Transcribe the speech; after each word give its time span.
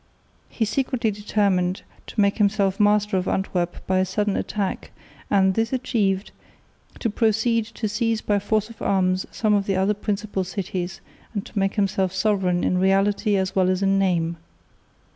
He 0.49 0.65
secretly 0.65 1.11
determined 1.11 1.83
to 2.07 2.19
make 2.19 2.39
himself 2.39 2.79
master 2.79 3.17
of 3.17 3.27
Antwerp 3.27 3.85
by 3.85 3.99
a 3.99 4.03
sudden 4.05 4.35
attack 4.35 4.89
and, 5.29 5.53
this 5.53 5.71
achieved, 5.71 6.31
to 6.97 7.07
proceed 7.07 7.67
to 7.67 7.87
seize 7.87 8.19
by 8.19 8.39
force 8.39 8.67
of 8.71 8.81
arms 8.81 9.27
some 9.31 9.53
of 9.53 9.67
the 9.67 9.75
other 9.75 9.93
principal 9.93 10.43
cities 10.43 11.01
and 11.35 11.45
to 11.45 11.59
make 11.59 11.75
himself 11.75 12.13
sovereign 12.13 12.63
in 12.63 12.79
reality 12.79 13.35
as 13.37 13.55
well 13.55 13.69
as 13.69 13.83
in 13.83 13.99
name. 13.99 14.37